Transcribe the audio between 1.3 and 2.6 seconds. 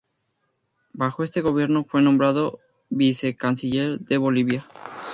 gobierno, fue nombrado